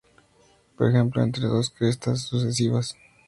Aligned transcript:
Por 0.77 0.89
ejemplo, 0.89 1.21
entre 1.21 1.43
dos 1.45 1.69
crestas 1.69 2.21
sucesivas. 2.23 2.95